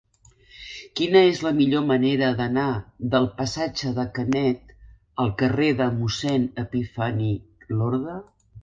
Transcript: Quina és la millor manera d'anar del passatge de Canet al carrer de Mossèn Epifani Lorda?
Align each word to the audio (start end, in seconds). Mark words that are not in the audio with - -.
Quina 0.99 1.21
és 1.31 1.41
la 1.47 1.51
millor 1.57 1.83
manera 1.89 2.31
d'anar 2.39 2.65
del 3.17 3.27
passatge 3.43 3.93
de 4.01 4.07
Canet 4.17 4.75
al 5.27 5.31
carrer 5.45 5.71
de 5.85 5.93
Mossèn 6.01 6.53
Epifani 6.67 7.33
Lorda? 7.83 8.21